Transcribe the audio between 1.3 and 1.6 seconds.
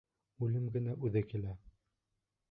килә.